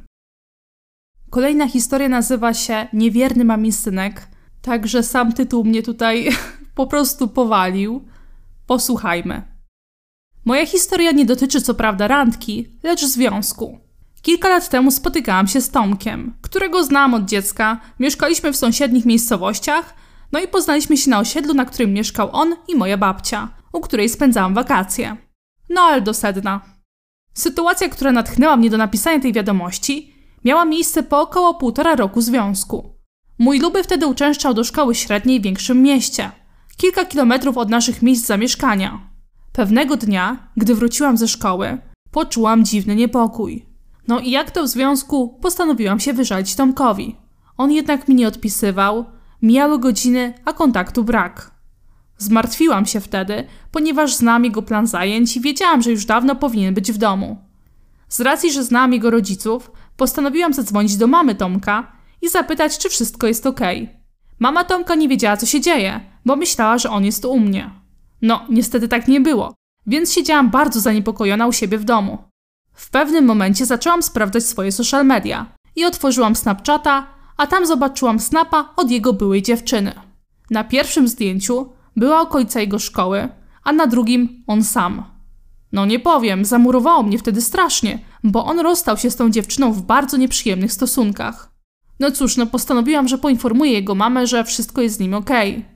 Kolejna 1.30 1.68
historia 1.68 2.10
nazywa 2.10 2.54
się 2.54 2.88
Niewierny 2.94 3.46
mamin 3.46 3.72
synek, 3.72 4.28
także 4.62 5.04
sam 5.04 5.34
tytuł 5.34 5.64
mnie 5.64 5.84
tutaj 5.84 6.30
po 6.76 6.88
prostu 6.88 7.28
powalił. 7.28 8.06
Posłuchajmy. 8.68 9.42
Moja 10.46 10.66
historia 10.66 11.12
nie 11.12 11.26
dotyczy 11.26 11.62
co 11.62 11.74
prawda 11.74 12.08
randki, 12.08 12.68
lecz 12.84 13.06
związku. 13.06 13.80
Kilka 14.22 14.50
lat 14.50 14.70
temu 14.70 14.92
spotykałam 14.92 15.48
się 15.48 15.62
z 15.62 15.70
Tomkiem, 15.70 16.38
którego 16.42 16.84
znam 16.84 17.14
od 17.14 17.26
dziecka, 17.26 17.80
mieszkaliśmy 18.00 18.54
w 18.54 18.58
sąsiednich 18.58 19.06
miejscowościach, 19.06 19.96
no 20.32 20.40
i 20.40 20.48
poznaliśmy 20.48 20.98
się 20.98 21.10
na 21.10 21.20
osiedlu, 21.20 21.54
na 21.54 21.66
którym 21.66 21.94
mieszkał 21.94 22.30
on 22.32 22.56
i 22.68 22.76
moja 22.76 22.98
babcia, 22.98 23.50
u 23.74 23.82
której 23.82 24.10
spędzałam 24.10 24.54
wakacje. 24.54 25.18
No 25.70 25.82
ale 25.82 26.02
do 26.02 26.14
sedna. 26.14 26.62
Sytuacja, 27.34 27.90
która 27.90 28.12
natchnęła 28.12 28.58
mnie 28.58 28.70
do 28.70 28.78
napisania 28.78 29.20
tej 29.20 29.34
wiadomości, 29.34 30.14
miała 30.46 30.66
miejsce 30.66 31.04
po 31.04 31.22
około 31.22 31.54
półtora 31.54 31.96
roku 31.96 32.22
związku. 32.22 32.96
Mój 33.40 33.60
luby 33.60 33.84
wtedy 33.84 34.08
uczęszczał 34.08 34.54
do 34.54 34.64
szkoły 34.64 34.96
średniej 34.96 35.40
w 35.40 35.44
większym 35.44 35.82
mieście, 35.82 36.32
kilka 36.78 37.06
kilometrów 37.06 37.58
od 37.58 37.70
naszych 37.70 38.02
miejsc 38.02 38.26
zamieszkania. 38.26 39.00
Pewnego 39.52 39.98
dnia, 39.98 40.50
gdy 40.58 40.76
wróciłam 40.76 41.18
ze 41.18 41.28
szkoły, 41.28 41.78
poczułam 42.12 42.66
dziwny 42.66 42.96
niepokój. 42.96 43.66
No 44.08 44.20
i 44.20 44.32
jak 44.32 44.52
to 44.52 44.64
w 44.64 44.68
związku, 44.68 45.40
postanowiłam 45.42 46.00
się 46.00 46.14
wyżalić 46.14 46.56
Tomkowi. 46.56 47.16
On 47.58 47.72
jednak 47.72 48.08
mi 48.08 48.16
nie 48.16 48.28
odpisywał, 48.28 49.06
mijały 49.42 49.80
godziny, 49.80 50.34
a 50.46 50.54
kontaktu 50.54 51.04
brak. 51.04 51.52
Zmartwiłam 52.18 52.86
się 52.86 53.00
wtedy, 53.00 53.48
ponieważ 53.72 54.16
znam 54.16 54.44
jego 54.44 54.62
plan 54.62 54.88
zajęć 54.88 55.38
i 55.38 55.42
wiedziałam, 55.42 55.82
że 55.82 55.92
już 55.92 56.06
dawno 56.06 56.36
powinien 56.36 56.74
być 56.74 56.92
w 56.92 56.98
domu. 56.98 57.38
Z 58.10 58.20
racji, 58.22 58.52
że 58.52 58.64
znam 58.64 58.94
jego 58.94 59.10
rodziców, 59.10 59.72
postanowiłam 59.98 60.54
zadzwonić 60.54 60.98
do 60.98 61.08
mamy 61.08 61.36
Tomka 61.36 61.92
i 62.22 62.30
zapytać, 62.30 62.78
czy 62.78 62.90
wszystko 62.90 63.28
jest 63.28 63.46
ok. 63.46 63.60
Mama 64.40 64.64
Tomka 64.64 64.96
nie 64.96 65.08
wiedziała, 65.08 65.38
co 65.38 65.46
się 65.46 65.62
dzieje, 65.62 66.15
bo 66.26 66.36
myślała, 66.36 66.78
że 66.78 66.90
on 66.90 67.06
jest 67.06 67.26
u 67.26 67.40
mnie. 67.40 67.70
No, 68.22 68.46
niestety 68.50 68.88
tak 68.88 69.08
nie 69.08 69.22
było, 69.22 69.54
więc 69.88 70.14
siedziałam 70.14 70.50
bardzo 70.50 70.80
zaniepokojona 70.80 71.48
u 71.48 71.52
siebie 71.52 71.78
w 71.78 71.84
domu. 71.84 72.18
W 72.74 72.90
pewnym 72.90 73.26
momencie 73.26 73.66
zaczęłam 73.66 74.04
sprawdzać 74.04 74.44
swoje 74.44 74.72
social 74.72 75.06
media 75.06 75.46
i 75.76 75.86
otworzyłam 75.86 76.36
Snapchata, 76.36 77.08
a 77.38 77.48
tam 77.48 77.66
zobaczyłam 77.66 78.20
snapa 78.20 78.74
od 78.76 78.92
jego 78.92 79.14
byłej 79.14 79.42
dziewczyny. 79.42 79.94
Na 80.52 80.64
pierwszym 80.64 81.08
zdjęciu 81.08 81.70
była 81.96 82.22
okolica 82.22 82.60
jego 82.60 82.80
szkoły, 82.80 83.30
a 83.64 83.74
na 83.74 83.88
drugim 83.88 84.44
on 84.48 84.64
sam. 84.64 85.04
No 85.72 85.86
nie 85.86 86.00
powiem, 86.00 86.46
zamurowało 86.46 87.04
mnie 87.04 87.18
wtedy 87.18 87.42
strasznie, 87.42 88.00
bo 88.24 88.46
on 88.46 88.60
rozstał 88.60 88.98
się 88.98 89.12
z 89.12 89.16
tą 89.16 89.30
dziewczyną 89.30 89.74
w 89.74 89.82
bardzo 89.82 90.18
nieprzyjemnych 90.18 90.74
stosunkach. 90.74 91.52
No 92.00 92.12
cóż, 92.12 92.38
no 92.38 92.46
postanowiłam, 92.46 93.08
że 93.08 93.18
poinformuję 93.18 93.72
jego 93.72 93.96
mamę, 93.96 94.28
że 94.28 94.44
wszystko 94.44 94.82
jest 94.82 94.96
z 94.96 95.00
nim 95.00 95.14
okej. 95.14 95.52
Okay. 95.52 95.75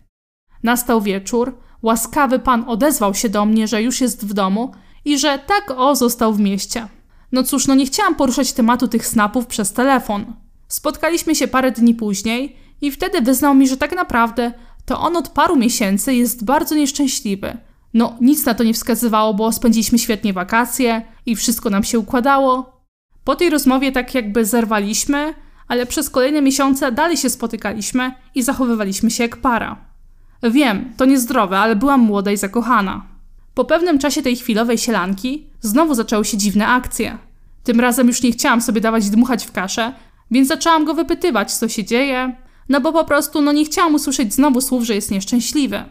Nastał 0.64 1.02
wieczór, 1.02 1.58
łaskawy 1.82 2.40
pan 2.40 2.64
odezwał 2.68 3.14
się 3.14 3.30
do 3.30 3.46
mnie, 3.46 3.68
że 3.68 3.84
już 3.84 4.02
jest 4.02 4.26
w 4.26 4.34
domu 4.34 4.72
i 5.06 5.18
że 5.18 5.40
tak 5.40 5.72
o 5.78 5.96
został 5.96 6.34
w 6.34 6.40
mieście. 6.40 6.88
No 7.32 7.44
cóż, 7.44 7.68
no 7.68 7.76
nie 7.76 7.86
chciałam 7.86 8.16
poruszać 8.16 8.54
tematu 8.54 8.88
tych 8.88 9.08
snapów 9.08 9.46
przez 9.46 9.74
telefon. 9.74 10.26
Spotkaliśmy 10.68 11.36
się 11.36 11.48
parę 11.48 11.72
dni 11.72 11.96
później 11.96 12.56
i 12.82 12.92
wtedy 12.92 13.22
wyznał 13.22 13.56
mi, 13.56 13.68
że 13.68 13.78
tak 13.78 13.96
naprawdę 13.96 14.54
to 14.86 15.00
on 15.00 15.18
od 15.18 15.30
paru 15.30 15.56
miesięcy 15.56 16.14
jest 16.14 16.46
bardzo 16.46 16.76
nieszczęśliwy. 16.76 17.58
No, 17.94 18.18
nic 18.22 18.46
na 18.46 18.54
to 18.54 18.64
nie 18.64 18.74
wskazywało, 18.74 19.34
bo 19.34 19.52
spędziliśmy 19.52 20.00
świetnie 20.00 20.34
wakacje 20.34 21.02
i 21.26 21.36
wszystko 21.36 21.70
nam 21.70 21.84
się 21.84 22.00
układało. 22.00 22.84
Po 23.24 23.36
tej 23.36 23.50
rozmowie 23.50 23.92
tak 23.92 24.16
jakby 24.16 24.46
zerwaliśmy, 24.46 25.34
ale 25.68 25.86
przez 25.86 26.10
kolejne 26.10 26.42
miesiące 26.42 26.92
dalej 26.92 27.18
się 27.18 27.30
spotykaliśmy 27.30 28.12
i 28.36 28.44
zachowywaliśmy 28.44 29.12
się 29.12 29.24
jak 29.24 29.38
para. 29.38 29.89
Wiem, 30.44 30.94
to 30.98 31.06
niezdrowe, 31.06 31.60
ale 31.60 31.76
byłam 31.76 32.02
młoda 32.02 32.32
i 32.32 32.38
zakochana. 32.38 33.06
Po 33.54 33.66
pewnym 33.66 34.00
czasie 34.00 34.22
tej 34.22 34.36
chwilowej 34.36 34.78
sielanki 34.78 35.48
znowu 35.62 35.94
zaczęły 35.94 36.26
się 36.26 36.38
dziwne 36.38 36.68
akcje. 36.68 37.18
Tym 37.64 37.80
razem 37.80 38.08
już 38.08 38.24
nie 38.24 38.32
chciałam 38.32 38.62
sobie 38.62 38.82
dawać 38.82 39.10
dmuchać 39.10 39.46
w 39.46 39.52
kaszę, 39.52 39.94
więc 40.32 40.48
zaczęłam 40.48 40.86
go 40.86 40.94
wypytywać, 40.94 41.54
co 41.54 41.68
się 41.68 41.84
dzieje, 41.84 42.36
no 42.70 42.82
bo 42.82 42.92
po 42.94 43.06
prostu 43.06 43.42
no 43.42 43.52
nie 43.52 43.66
chciałam 43.66 43.96
usłyszeć 43.96 44.34
znowu 44.34 44.62
słów, 44.62 44.84
że 44.84 44.96
jest 44.96 45.12
nieszczęśliwy. 45.12 45.84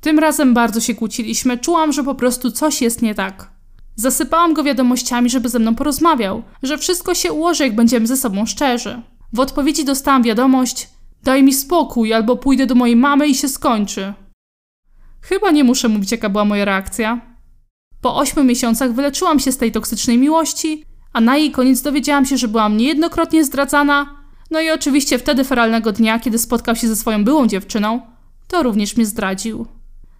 Tym 0.00 0.18
razem 0.18 0.54
bardzo 0.54 0.80
się 0.80 0.94
kłóciliśmy, 0.94 1.58
czułam, 1.58 1.92
że 1.92 2.04
po 2.04 2.14
prostu 2.14 2.50
coś 2.50 2.82
jest 2.82 3.02
nie 3.02 3.14
tak. 3.14 3.50
Zasypałam 3.96 4.54
go 4.54 4.62
wiadomościami, 4.62 5.30
żeby 5.30 5.48
ze 5.48 5.58
mną 5.58 5.74
porozmawiał, 5.74 6.42
że 6.62 6.78
wszystko 6.78 7.14
się 7.14 7.32
ułoży, 7.32 7.64
jak 7.64 7.74
będziemy 7.74 8.06
ze 8.06 8.16
sobą 8.16 8.46
szczerzy. 8.46 9.02
W 9.32 9.40
odpowiedzi 9.40 9.84
dostałam 9.84 10.22
wiadomość: 10.22 10.88
Daj 11.22 11.42
mi 11.42 11.54
spokój, 11.54 12.12
albo 12.12 12.36
pójdę 12.36 12.66
do 12.66 12.74
mojej 12.74 12.96
mamy 12.96 13.28
i 13.28 13.34
się 13.34 13.48
skończy. 13.48 14.14
Chyba 15.20 15.50
nie 15.50 15.64
muszę 15.64 15.88
mówić, 15.88 16.12
jaka 16.12 16.28
była 16.28 16.44
moja 16.44 16.64
reakcja. 16.64 17.20
Po 18.00 18.16
ośmiu 18.16 18.44
miesiącach 18.44 18.92
wyleczyłam 18.92 19.40
się 19.40 19.52
z 19.52 19.58
tej 19.58 19.72
toksycznej 19.72 20.18
miłości, 20.18 20.84
a 21.12 21.20
na 21.20 21.36
jej 21.36 21.50
koniec 21.50 21.82
dowiedziałam 21.82 22.26
się, 22.26 22.36
że 22.36 22.48
byłam 22.48 22.76
niejednokrotnie 22.76 23.44
zdradzana. 23.44 24.16
No 24.50 24.60
i 24.60 24.70
oczywiście 24.70 25.18
wtedy 25.18 25.44
feralnego 25.44 25.92
dnia, 25.92 26.18
kiedy 26.18 26.38
spotkał 26.38 26.76
się 26.76 26.88
ze 26.88 26.96
swoją 26.96 27.24
byłą 27.24 27.46
dziewczyną, 27.46 28.00
to 28.48 28.62
również 28.62 28.96
mnie 28.96 29.06
zdradził. 29.06 29.66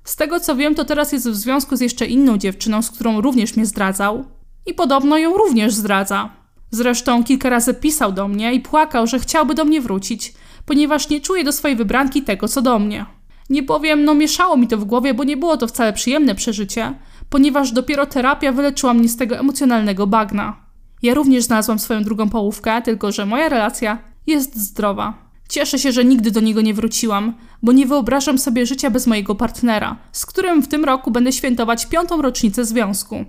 Z 0.04 0.16
tego 0.16 0.40
co 0.40 0.56
wiem, 0.56 0.74
to 0.74 0.84
teraz 0.84 1.12
jest 1.12 1.30
w 1.30 1.34
związku 1.34 1.76
z 1.76 1.80
jeszcze 1.80 2.06
inną 2.06 2.38
dziewczyną, 2.38 2.82
z 2.82 2.90
którą 2.90 3.20
również 3.20 3.56
mnie 3.56 3.66
zdradzał. 3.66 4.24
I 4.66 4.74
podobno 4.74 5.18
ją 5.18 5.36
również 5.36 5.74
zdradza. 5.74 6.30
Zresztą 6.70 7.24
kilka 7.24 7.50
razy 7.50 7.74
pisał 7.74 8.12
do 8.12 8.28
mnie 8.28 8.54
i 8.54 8.60
płakał, 8.60 9.06
że 9.06 9.18
chciałby 9.18 9.54
do 9.54 9.64
mnie 9.64 9.80
wrócić, 9.80 10.34
ponieważ 10.66 11.08
nie 11.08 11.20
czuje 11.20 11.44
do 11.44 11.52
swojej 11.52 11.76
wybranki 11.76 12.22
tego, 12.22 12.48
co 12.48 12.62
do 12.62 12.78
mnie. 12.78 13.06
Nie 13.50 13.62
powiem, 13.62 14.04
no 14.04 14.14
mieszało 14.14 14.56
mi 14.56 14.68
to 14.68 14.78
w 14.78 14.84
głowie, 14.84 15.14
bo 15.14 15.24
nie 15.24 15.36
było 15.36 15.56
to 15.56 15.66
wcale 15.66 15.92
przyjemne 15.92 16.34
przeżycie, 16.34 16.94
ponieważ 17.30 17.72
dopiero 17.72 18.06
terapia 18.06 18.52
wyleczyła 18.52 18.94
mnie 18.94 19.08
z 19.08 19.16
tego 19.16 19.38
emocjonalnego 19.38 20.06
bagna. 20.06 20.66
Ja 21.02 21.14
również 21.14 21.44
znalazłam 21.44 21.78
swoją 21.78 22.02
drugą 22.02 22.28
połówkę, 22.28 22.82
tylko 22.82 23.12
że 23.12 23.26
moja 23.26 23.48
relacja 23.48 23.98
jest 24.26 24.56
zdrowa. 24.56 25.32
Cieszę 25.48 25.78
się, 25.78 25.92
że 25.92 26.04
nigdy 26.04 26.30
do 26.30 26.40
niego 26.40 26.60
nie 26.60 26.74
wróciłam, 26.74 27.34
bo 27.62 27.72
nie 27.72 27.86
wyobrażam 27.86 28.38
sobie 28.38 28.66
życia 28.66 28.90
bez 28.90 29.06
mojego 29.06 29.34
partnera, 29.34 29.96
z 30.12 30.26
którym 30.26 30.62
w 30.62 30.68
tym 30.68 30.84
roku 30.84 31.10
będę 31.10 31.32
świętować 31.32 31.86
piątą 31.86 32.22
rocznicę 32.22 32.64
związku. 32.64 33.24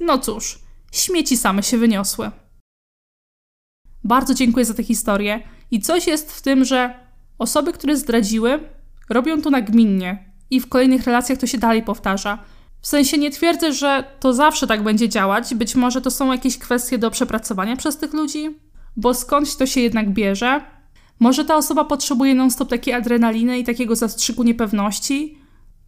No 0.00 0.18
cóż, 0.18 0.58
śmieci 0.92 1.36
same 1.36 1.62
się 1.62 1.78
wyniosły. 1.78 2.30
Bardzo 4.04 4.34
dziękuję 4.34 4.64
za 4.64 4.74
tę 4.74 4.82
historię 4.82 5.42
i 5.74 5.80
coś 5.80 6.06
jest 6.06 6.32
w 6.32 6.42
tym, 6.42 6.64
że 6.64 6.94
osoby, 7.38 7.72
które 7.72 7.96
zdradziły, 7.96 8.60
robią 9.10 9.42
to 9.42 9.50
nagminnie 9.50 10.24
i 10.50 10.60
w 10.60 10.68
kolejnych 10.68 11.04
relacjach 11.04 11.38
to 11.38 11.46
się 11.46 11.58
dalej 11.58 11.82
powtarza. 11.82 12.38
W 12.80 12.86
sensie 12.86 13.18
nie 13.18 13.30
twierdzę, 13.30 13.72
że 13.72 14.04
to 14.20 14.34
zawsze 14.34 14.66
tak 14.66 14.82
będzie 14.82 15.08
działać, 15.08 15.54
być 15.54 15.74
może 15.74 16.00
to 16.00 16.10
są 16.10 16.32
jakieś 16.32 16.58
kwestie 16.58 16.98
do 16.98 17.10
przepracowania 17.10 17.76
przez 17.76 17.96
tych 17.96 18.12
ludzi, 18.12 18.58
bo 18.96 19.14
skądś 19.14 19.54
to 19.54 19.66
się 19.66 19.80
jednak 19.80 20.10
bierze. 20.10 20.60
Może 21.20 21.44
ta 21.44 21.56
osoba 21.56 21.84
potrzebuje 21.84 22.34
non-stop 22.34 22.70
takiej 22.70 22.94
adrenaliny 22.94 23.58
i 23.58 23.64
takiego 23.64 23.96
zastrzyku 23.96 24.42
niepewności? 24.42 25.38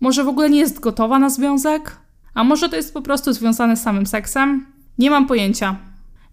Może 0.01 0.25
w 0.25 0.29
ogóle 0.29 0.51
nie 0.51 0.59
jest 0.59 0.81
gotowa 0.81 1.19
na 1.19 1.31
związek? 1.31 1.97
A 2.35 2.45
może 2.45 2.69
to 2.69 2.77
jest 2.77 2.95
po 2.95 3.03
prostu 3.03 3.33
związane 3.33 3.77
z 3.77 3.83
samym 3.83 4.07
seksem? 4.07 4.67
Nie 4.99 5.11
mam 5.11 5.27
pojęcia. 5.27 5.77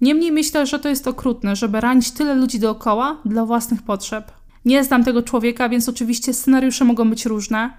Niemniej 0.04 0.32
myślę, 0.32 0.66
że 0.66 0.80
to 0.80 0.90
jest 0.90 1.08
okrutne, 1.08 1.56
żeby 1.56 1.82
ranić 1.82 2.12
tyle 2.12 2.36
ludzi 2.36 2.60
dookoła 2.60 3.18
dla 3.26 3.46
własnych 3.46 3.82
potrzeb. 3.82 4.32
Nie 4.66 4.84
znam 4.84 5.04
tego 5.04 5.22
człowieka, 5.22 5.70
więc 5.70 5.90
oczywiście 5.90 6.34
scenariusze 6.34 6.86
mogą 6.86 7.10
być 7.10 7.26
różne. 7.26 7.74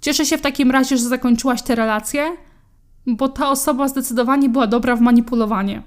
Cieszę 0.00 0.26
się 0.26 0.38
w 0.38 0.40
takim 0.40 0.70
razie, 0.70 0.96
że 0.96 1.04
zakończyłaś 1.04 1.62
tę 1.62 1.74
relację, 1.74 2.36
bo 3.06 3.28
ta 3.28 3.50
osoba 3.50 3.88
zdecydowanie 3.88 4.48
była 4.48 4.66
dobra 4.66 4.96
w 4.96 5.00
manipulowanie. 5.00 5.82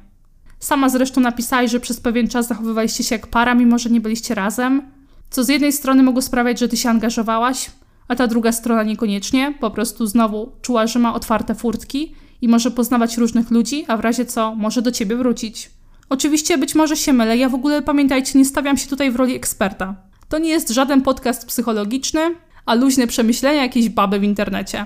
Sama 0.60 0.90
zresztą 0.90 1.22
napisałaś, 1.22 1.72
że 1.72 1.80
przez 1.80 2.00
pewien 2.00 2.28
czas 2.28 2.48
zachowywaliście 2.48 3.04
się 3.04 3.16
jak 3.16 3.28
para, 3.28 3.56
mimo 3.56 3.80
że 3.80 3.90
nie 3.90 4.02
byliście 4.02 4.36
razem, 4.36 4.82
co 5.30 5.44
z 5.44 5.50
jednej 5.50 5.74
strony 5.74 6.04
mogło 6.04 6.22
sprawiać, 6.22 6.60
że 6.60 6.68
ty 6.68 6.78
się 6.78 6.90
angażowałaś, 6.90 7.72
a 8.08 8.16
ta 8.16 8.28
druga 8.28 8.52
strona 8.52 8.84
niekoniecznie, 8.84 9.54
po 9.60 9.72
prostu 9.72 10.06
znowu 10.06 10.52
czuła, 10.62 10.88
że 10.88 11.00
ma 11.00 11.14
otwarte 11.14 11.56
furtki 11.56 12.16
i 12.42 12.48
może 12.48 12.72
poznawać 12.72 13.18
różnych 13.18 13.52
ludzi, 13.52 13.86
a 13.88 13.98
w 13.98 14.00
razie 14.00 14.26
co 14.26 14.56
może 14.56 14.82
do 14.82 14.92
ciebie 14.92 15.16
wrócić. 15.16 15.77
Oczywiście 16.10 16.58
być 16.58 16.76
może 16.76 16.98
się 16.98 17.14
mylę, 17.14 17.38
ja 17.38 17.50
w 17.50 17.56
ogóle 17.56 17.82
pamiętajcie, 17.82 18.40
nie 18.40 18.46
stawiam 18.46 18.78
się 18.78 18.88
tutaj 18.88 19.12
w 19.12 19.16
roli 19.16 19.36
eksperta. 19.36 19.96
To 20.30 20.38
nie 20.38 20.50
jest 20.50 20.70
żaden 20.70 21.02
podcast 21.02 21.48
psychologiczny, 21.48 22.36
a 22.66 22.76
luźne 22.76 23.08
przemyślenia 23.08 23.62
jakiejś 23.62 23.90
baby 23.90 24.20
w 24.20 24.24
internecie. 24.24 24.86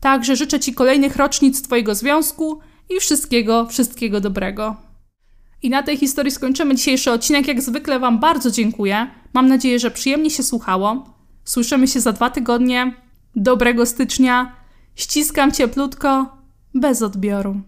Także 0.00 0.36
życzę 0.36 0.60
Ci 0.60 0.74
kolejnych 0.74 1.16
rocznic 1.16 1.62
Twojego 1.62 1.94
związku 1.94 2.60
i 2.90 3.00
wszystkiego, 3.00 3.66
wszystkiego 3.66 4.20
dobrego. 4.20 4.76
I 5.62 5.70
na 5.70 5.82
tej 5.82 5.96
historii 5.96 6.32
skończymy 6.32 6.74
dzisiejszy 6.74 7.12
odcinek. 7.12 7.48
Jak 7.48 7.62
zwykle 7.62 7.98
Wam 7.98 8.18
bardzo 8.18 8.50
dziękuję. 8.50 9.10
Mam 9.32 9.48
nadzieję, 9.48 9.78
że 9.78 9.90
przyjemnie 9.90 10.30
się 10.30 10.42
słuchało. 10.42 11.04
Słyszymy 11.44 11.88
się 11.88 12.00
za 12.00 12.12
dwa 12.12 12.30
tygodnie. 12.30 12.94
Dobrego 13.36 13.86
stycznia. 13.86 14.56
Ściskam 14.94 15.52
cieplutko, 15.52 16.36
bez 16.74 17.02
odbioru. 17.02 17.60